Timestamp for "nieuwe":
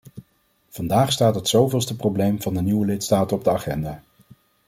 2.61-2.85